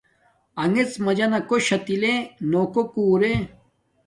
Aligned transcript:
اݵݣݵڎ 0.61 0.91
مَجَنݳ 1.05 1.39
کݸ 1.49 1.57
شَتِلݺ 1.67 2.13
نݸ 2.51 2.61
کݸ 2.73 2.81
کُݸݸرݺ. 2.93 3.33